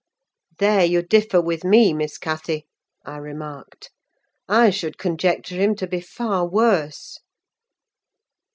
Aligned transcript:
"There 0.57 0.83
you 0.83 1.03
differ 1.03 1.39
with 1.39 1.63
me, 1.63 1.93
Miss 1.93 2.17
Cathy," 2.17 2.65
I 3.05 3.17
remarked; 3.17 3.91
"I 4.49 4.71
should 4.71 4.97
conjecture 4.97 5.57
him 5.57 5.75
to 5.75 5.85
be 5.85 6.01
far 6.01 6.47
worse." 6.47 7.19